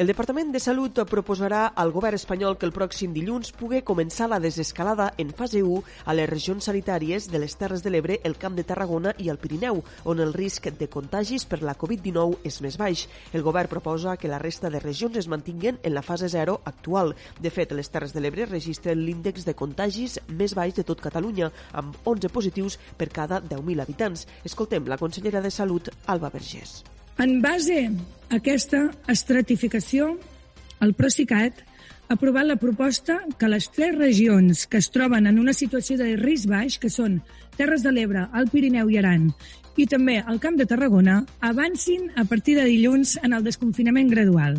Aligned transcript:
El 0.00 0.06
Departament 0.06 0.48
de 0.48 0.60
Salut 0.64 0.96
proposarà 1.10 1.58
al 1.82 1.90
govern 1.92 2.16
espanyol 2.16 2.54
que 2.56 2.64
el 2.64 2.72
pròxim 2.72 3.12
dilluns 3.12 3.50
pugui 3.52 3.82
començar 3.84 4.30
la 4.32 4.38
desescalada 4.40 5.10
en 5.20 5.28
fase 5.36 5.60
1 5.60 5.82
a 6.08 6.14
les 6.16 6.28
regions 6.30 6.68
sanitàries 6.70 7.26
de 7.28 7.40
les 7.42 7.52
Terres 7.60 7.82
de 7.84 7.90
l'Ebre, 7.92 8.14
el 8.24 8.38
Camp 8.40 8.54
de 8.56 8.62
Tarragona 8.64 9.12
i 9.20 9.28
el 9.28 9.36
Pirineu, 9.42 9.82
on 10.08 10.22
el 10.24 10.32
risc 10.32 10.70
de 10.78 10.88
contagis 10.88 11.44
per 11.44 11.58
la 11.60 11.74
Covid-19 11.76 12.38
és 12.48 12.56
més 12.64 12.78
baix. 12.80 13.02
El 13.36 13.44
govern 13.44 13.68
proposa 13.68 14.14
que 14.16 14.30
la 14.32 14.38
resta 14.40 14.70
de 14.72 14.80
regions 14.80 15.18
es 15.20 15.28
mantinguin 15.28 15.76
en 15.82 15.92
la 15.92 16.04
fase 16.06 16.30
0 16.32 16.54
actual. 16.64 17.12
De 17.38 17.52
fet, 17.52 17.74
les 17.76 17.92
Terres 17.92 18.14
de 18.16 18.22
l'Ebre 18.24 18.46
registren 18.48 19.02
l'índex 19.04 19.44
de 19.44 19.52
contagis 19.52 20.16
més 20.30 20.56
baix 20.56 20.72
de 20.78 20.86
tot 20.88 21.04
Catalunya, 21.04 21.50
amb 21.76 22.00
11 22.08 22.32
positius 22.32 22.78
per 22.96 23.10
cada 23.12 23.42
10.000 23.44 23.84
habitants. 23.84 24.24
Escoltem 24.48 24.88
la 24.88 24.96
consellera 24.96 25.44
de 25.44 25.52
Salut, 25.52 25.92
Alba 26.06 26.32
Vergés. 26.32 26.78
En 27.20 27.42
base 27.44 27.90
a 28.30 28.38
aquesta 28.38 28.86
estratificació, 29.12 30.14
el 30.80 30.94
Procicat 30.96 31.58
ha 31.60 32.14
aprovat 32.16 32.48
la 32.48 32.56
proposta 32.56 33.18
que 33.36 33.50
les 33.52 33.66
tres 33.74 33.92
regions 33.98 34.62
que 34.64 34.80
es 34.80 34.88
troben 34.94 35.28
en 35.28 35.36
una 35.42 35.52
situació 35.52 35.98
de 36.00 36.14
risc 36.16 36.48
baix, 36.48 36.78
que 36.80 36.88
són 36.88 37.18
Terres 37.58 37.84
de 37.84 37.92
l'Ebre, 37.92 38.24
el 38.32 38.48
Pirineu 38.48 38.88
i 38.88 38.96
Aran, 39.02 39.28
i 39.76 39.84
també 39.84 40.16
el 40.22 40.40
Camp 40.40 40.56
de 40.56 40.64
Tarragona, 40.70 41.20
avancin 41.44 42.08
a 42.16 42.24
partir 42.24 42.56
de 42.56 42.64
dilluns 42.64 43.18
en 43.20 43.36
el 43.36 43.44
desconfinament 43.44 44.08
gradual. 44.08 44.56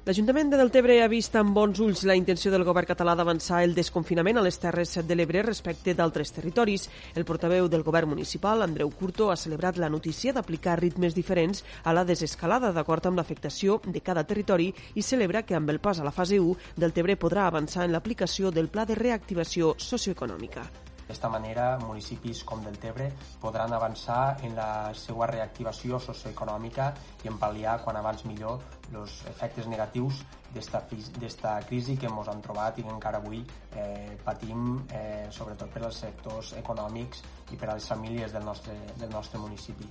L'Ajuntament 0.00 0.48
de 0.48 0.56
Deltebre 0.56 0.94
ha 1.04 1.08
vist 1.12 1.34
amb 1.36 1.52
bons 1.52 1.76
ulls 1.84 2.06
la 2.08 2.14
intenció 2.16 2.48
del 2.54 2.64
govern 2.64 2.88
català 2.88 3.12
d'avançar 3.18 3.58
el 3.66 3.74
desconfinament 3.76 4.40
a 4.40 4.44
les 4.46 4.56
Terres 4.62 4.94
de 5.04 5.16
l'Ebre 5.18 5.42
respecte 5.44 5.92
d'altres 5.92 6.32
territoris. 6.32 6.88
El 7.12 7.26
portaveu 7.28 7.68
del 7.68 7.84
govern 7.84 8.08
municipal, 8.08 8.64
Andreu 8.64 8.88
Curto, 8.96 9.28
ha 9.28 9.36
celebrat 9.36 9.76
la 9.76 9.92
notícia 9.92 10.32
d'aplicar 10.32 10.80
ritmes 10.80 11.14
diferents 11.14 11.60
a 11.84 11.92
la 11.92 12.06
desescalada 12.08 12.72
d'acord 12.72 13.10
amb 13.10 13.20
l'afectació 13.20 13.82
de 13.84 14.00
cada 14.00 14.24
territori 14.24 14.72
i 14.94 15.04
celebra 15.04 15.44
que 15.44 15.58
amb 15.58 15.68
el 15.68 15.84
pas 15.84 16.00
a 16.00 16.08
la 16.08 16.16
fase 16.16 16.40
1 16.40 16.80
Deltebre 16.80 17.20
podrà 17.20 17.44
avançar 17.46 17.84
en 17.84 17.92
l'aplicació 17.92 18.48
del 18.50 18.72
Pla 18.72 18.88
de 18.88 18.96
Reactivació 18.96 19.74
Socioeconòmica. 19.76 20.89
D'esta 21.10 21.26
manera, 21.26 21.72
municipis 21.82 22.44
com 22.46 22.60
Deltebre 22.62 23.08
podran 23.42 23.72
avançar 23.74 24.36
en 24.46 24.52
la 24.54 24.92
seva 24.94 25.26
reactivació 25.26 25.98
socioeconòmica 25.98 26.84
i 27.24 27.30
en 27.32 27.38
pal·liar 27.40 27.80
quan 27.82 27.96
abans 27.98 28.22
millor 28.28 28.60
els 28.94 29.16
efectes 29.26 29.66
negatius 29.66 30.20
d'esta 30.54 31.56
crisi 31.66 31.96
que 31.98 32.06
ens 32.06 32.30
han 32.30 32.42
trobat 32.44 32.78
i 32.78 32.84
que 32.86 32.94
encara 32.94 33.18
avui 33.18 33.40
eh, 33.42 34.14
patim, 34.22 34.84
eh, 34.86 35.26
sobretot 35.34 35.72
per 35.74 35.82
als 35.88 35.98
sectors 36.04 36.52
econòmics 36.60 37.24
i 37.50 37.58
per 37.58 37.72
a 37.72 37.74
les 37.80 37.88
famílies 37.90 38.30
del 38.36 38.46
nostre, 38.46 38.76
del 39.00 39.10
nostre 39.10 39.42
municipi. 39.42 39.90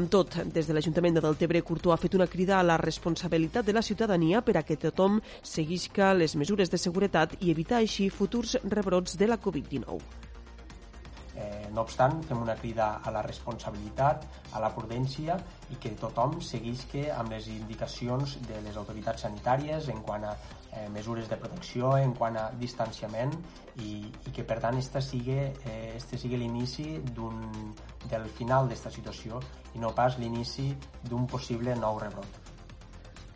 Amb 0.00 0.10
tot, 0.10 0.34
des 0.50 0.66
de 0.66 0.74
l'Ajuntament 0.74 1.14
de 1.14 1.22
Deltebre, 1.22 1.62
Curtó 1.62 1.94
ha 1.94 1.98
fet 1.98 2.16
una 2.18 2.26
crida 2.30 2.58
a 2.58 2.66
la 2.66 2.78
responsabilitat 2.78 3.66
de 3.66 3.76
la 3.78 3.82
ciutadania 3.86 4.42
per 4.42 4.56
a 4.58 4.64
que 4.66 4.78
tothom 4.78 5.22
seguisca 5.42 6.10
les 6.14 6.34
mesures 6.34 6.74
de 6.74 6.78
seguretat 6.78 7.38
i 7.38 7.54
evitar 7.54 7.78
així 7.78 8.10
futurs 8.10 8.58
rebrots 8.66 9.14
de 9.18 9.30
la 9.30 9.38
Covid-19. 9.38 10.29
No 11.74 11.84
obstant, 11.86 12.20
fem 12.26 12.40
una 12.42 12.56
crida 12.58 12.88
a 13.04 13.12
la 13.14 13.22
responsabilitat, 13.22 14.26
a 14.52 14.62
la 14.62 14.70
prudència 14.74 15.36
i 15.70 15.78
que 15.82 15.94
tothom 16.00 16.40
seguisca 16.42 17.04
amb 17.16 17.34
les 17.34 17.46
indicacions 17.52 18.38
de 18.48 18.60
les 18.64 18.76
autoritats 18.80 19.26
sanitàries 19.26 19.88
en 19.94 20.02
quant 20.06 20.26
a 20.26 20.34
eh, 20.34 20.88
mesures 20.90 21.28
de 21.30 21.38
protecció, 21.38 21.94
en 21.98 22.14
quant 22.18 22.36
a 22.36 22.50
distanciament 22.58 23.34
i, 23.78 24.02
i 24.02 24.34
que 24.34 24.44
per 24.44 24.58
tant 24.62 24.78
este 24.78 25.02
sigui, 25.04 25.38
eh, 25.40 25.80
este 25.94 26.18
sigui 26.18 26.40
l'inici 26.42 26.98
del 28.10 28.30
final 28.36 28.70
d'esta 28.70 28.90
situació 28.90 29.40
i 29.74 29.82
no 29.82 29.94
pas 29.94 30.18
l'inici 30.18 30.72
d'un 31.06 31.26
possible 31.30 31.76
nou 31.78 32.02
rebrot. 32.02 32.49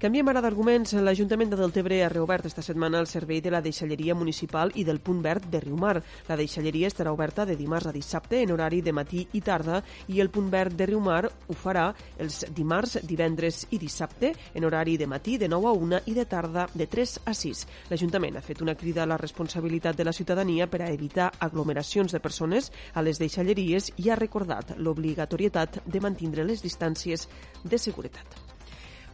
Canviem 0.05 0.29
ara 0.29 0.43
d'arguments. 0.45 0.91
L'Ajuntament 1.01 1.49
de 1.49 1.57
Deltebre 1.57 2.03
ha 2.05 2.11
reobert 2.13 2.45
esta 2.45 2.61
setmana 2.61 2.99
el 3.01 3.07
servei 3.09 3.39
de 3.41 3.49
la 3.49 3.63
deixalleria 3.65 4.13
municipal 4.15 4.69
i 4.77 4.83
del 4.85 4.99
punt 5.01 5.23
verd 5.25 5.47
de 5.49 5.63
Riumar. 5.65 5.95
La 6.29 6.37
deixalleria 6.37 6.91
estarà 6.93 7.15
oberta 7.15 7.47
de 7.49 7.57
dimarts 7.57 7.89
a 7.89 7.95
dissabte 7.97 8.43
en 8.43 8.53
horari 8.53 8.83
de 8.85 8.93
matí 8.93 9.23
i 9.33 9.41
tarda 9.41 9.81
i 10.13 10.21
el 10.21 10.29
punt 10.29 10.53
verd 10.53 10.77
de 10.77 10.91
Riumar 10.93 11.23
ho 11.25 11.57
farà 11.57 11.87
els 12.21 12.43
dimarts, 12.53 12.99
divendres 13.01 13.65
i 13.71 13.81
dissabte 13.81 14.35
en 14.53 14.69
horari 14.69 14.99
de 15.01 15.09
matí 15.09 15.39
de 15.41 15.49
9 15.49 15.73
a 15.73 15.75
1 15.89 16.05
i 16.13 16.21
de 16.21 16.29
tarda 16.29 16.69
de 16.75 16.87
3 16.99 17.19
a 17.25 17.33
6. 17.33 17.67
L'Ajuntament 17.89 18.37
ha 18.37 18.45
fet 18.45 18.61
una 18.61 18.77
crida 18.77 19.09
a 19.09 19.09
la 19.09 19.17
responsabilitat 19.17 19.97
de 19.97 20.05
la 20.05 20.13
ciutadania 20.13 20.69
per 20.69 20.83
a 20.85 20.93
evitar 20.93 21.33
aglomeracions 21.49 22.13
de 22.13 22.21
persones 22.21 22.75
a 22.93 23.01
les 23.01 23.17
deixalleries 23.17 23.95
i 23.97 24.11
ha 24.11 24.21
recordat 24.21 24.77
l'obligatorietat 24.77 25.87
de 25.87 26.05
mantindre 26.05 26.45
les 26.45 26.61
distàncies 26.61 27.25
de 27.65 27.81
seguretat. 27.81 28.44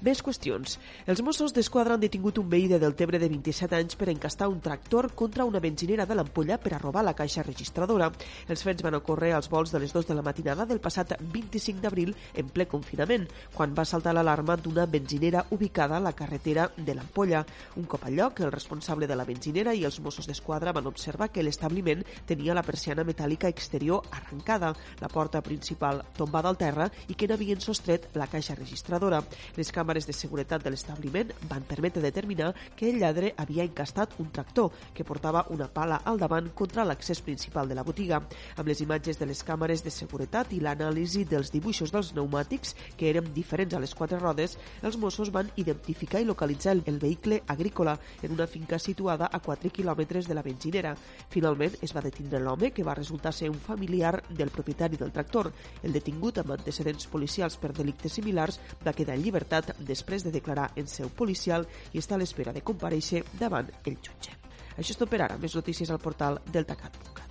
Més 0.00 0.22
qüestions. 0.24 0.78
Els 1.12 1.20
Mossos 1.20 1.52
d'Esquadra 1.52 1.92
han 1.92 2.00
detingut 2.00 2.38
un 2.40 2.46
veí 2.48 2.64
de 2.70 2.78
Deltebre 2.80 3.18
de 3.20 3.26
27 3.28 3.76
anys 3.76 3.98
per 4.00 4.06
encastar 4.08 4.46
un 4.48 4.62
tractor 4.64 5.10
contra 5.12 5.44
una 5.44 5.60
benzinera 5.60 6.06
de 6.08 6.14
l'Ampolla 6.16 6.56
per 6.56 6.72
a 6.72 6.78
robar 6.80 7.02
la 7.04 7.12
caixa 7.12 7.42
registradora. 7.44 8.08
Els 8.48 8.64
fets 8.64 8.80
van 8.80 8.96
ocórrer 8.96 9.34
als 9.36 9.50
vols 9.52 9.74
de 9.74 9.80
les 9.82 9.92
2 9.92 10.08
de 10.08 10.16
la 10.16 10.24
matinada 10.24 10.64
del 10.64 10.80
passat 10.80 11.12
25 11.20 11.82
d'abril 11.84 12.14
en 12.32 12.48
ple 12.48 12.64
confinament, 12.64 13.26
quan 13.52 13.74
va 13.76 13.84
saltar 13.84 14.14
l'alarma 14.16 14.56
d'una 14.56 14.86
benzinera 14.88 15.44
ubicada 15.50 15.98
a 15.98 16.00
la 16.00 16.14
carretera 16.16 16.70
de 16.78 16.96
l'Ampolla. 16.96 17.44
Un 17.76 17.84
cop 17.84 18.08
al 18.08 18.16
lloc, 18.16 18.40
el 18.40 18.54
responsable 18.56 19.06
de 19.06 19.20
la 19.20 19.28
benzinera 19.28 19.76
i 19.76 19.84
els 19.84 20.00
Mossos 20.00 20.30
d'Esquadra 20.30 20.72
van 20.72 20.88
observar 20.88 21.28
que 21.28 21.44
l'establiment 21.44 22.06
tenia 22.24 22.56
la 22.56 22.64
persiana 22.64 23.04
metàl·lica 23.04 23.52
exterior 23.52 24.08
arrencada, 24.16 24.72
la 25.04 25.12
porta 25.12 25.44
principal 25.44 26.00
tombada 26.16 26.48
al 26.48 26.56
terra 26.56 26.88
i 27.08 27.20
que 27.20 27.28
n'havien 27.28 27.60
sostret 27.60 28.08
la 28.16 28.32
caixa 28.32 28.56
registradora. 28.56 29.20
Les 29.60 29.68
càmeres 29.68 29.89
càmeres 29.90 30.06
de 30.06 30.14
seguretat 30.14 30.62
de 30.62 30.70
l'establiment 30.70 31.32
van 31.50 31.64
permetre 31.66 32.02
determinar 32.02 32.52
que 32.78 32.86
el 32.92 33.00
lladre 33.02 33.32
havia 33.42 33.64
encastat 33.66 34.12
un 34.22 34.28
tractor 34.30 34.70
que 34.94 35.02
portava 35.02 35.42
una 35.50 35.66
pala 35.66 35.96
al 36.06 36.20
davant 36.20 36.52
contra 36.54 36.84
l'accés 36.86 37.18
principal 37.26 37.66
de 37.66 37.74
la 37.74 37.82
botiga. 37.82 38.20
Amb 38.54 38.68
les 38.70 38.80
imatges 38.84 39.18
de 39.18 39.26
les 39.26 39.42
càmeres 39.42 39.82
de 39.82 39.90
seguretat 39.90 40.52
i 40.54 40.60
l'anàlisi 40.62 41.24
dels 41.26 41.50
dibuixos 41.50 41.90
dels 41.90 42.12
pneumàtics, 42.14 42.76
que 42.96 43.08
eren 43.10 43.32
diferents 43.34 43.74
a 43.74 43.80
les 43.82 43.94
quatre 43.98 44.20
rodes, 44.20 44.54
els 44.82 44.96
Mossos 44.96 45.32
van 45.34 45.50
identificar 45.56 46.20
i 46.22 46.28
localitzar 46.28 46.76
el, 46.76 47.00
vehicle 47.00 47.42
agrícola 47.48 47.96
en 48.22 48.36
una 48.36 48.46
finca 48.46 48.78
situada 48.78 49.26
a 49.26 49.40
4 49.40 49.72
quilòmetres 49.74 50.28
de 50.28 50.38
la 50.38 50.46
benzinera. 50.46 50.94
Finalment 51.34 51.80
es 51.82 51.96
va 51.96 52.04
detindre 52.04 52.38
l'home, 52.38 52.70
que 52.70 52.86
va 52.86 52.94
resultar 52.94 53.34
ser 53.34 53.50
un 53.50 53.58
familiar 53.58 54.22
del 54.28 54.54
propietari 54.54 54.96
del 54.96 55.10
tractor. 55.10 55.50
El 55.82 55.92
detingut, 55.92 56.38
amb 56.38 56.54
antecedents 56.54 57.10
policials 57.10 57.58
per 57.58 57.72
delictes 57.74 58.20
similars, 58.20 58.60
va 58.86 58.94
quedar 58.94 59.18
en 59.18 59.24
llibertat 59.24 59.74
després 59.86 60.24
de 60.26 60.34
declarar 60.34 60.70
en 60.76 60.86
seu 60.90 61.10
policial 61.10 61.66
i 61.92 62.02
està 62.02 62.16
a 62.16 62.20
l'espera 62.22 62.52
de 62.52 62.64
compareixer 62.66 63.24
davant 63.38 63.70
el 63.84 63.96
jutge. 63.96 64.36
Això 64.76 64.94
és 64.94 65.00
tot 65.00 65.10
per 65.10 65.24
ara. 65.24 65.38
Més 65.40 65.56
notícies 65.58 65.90
al 65.90 66.02
portal 66.02 66.40
deltacat.cat. 66.52 67.29